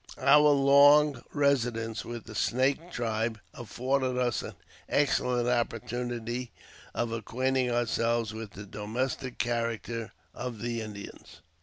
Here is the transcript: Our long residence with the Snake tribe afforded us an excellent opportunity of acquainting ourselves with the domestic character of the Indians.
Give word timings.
Our 0.17 0.49
long 0.49 1.21
residence 1.31 2.03
with 2.03 2.23
the 2.25 2.33
Snake 2.33 2.91
tribe 2.91 3.39
afforded 3.53 4.17
us 4.17 4.41
an 4.41 4.55
excellent 4.89 5.47
opportunity 5.47 6.51
of 6.95 7.11
acquainting 7.11 7.69
ourselves 7.69 8.33
with 8.33 8.53
the 8.53 8.65
domestic 8.65 9.37
character 9.37 10.11
of 10.33 10.59
the 10.59 10.81
Indians. 10.81 11.41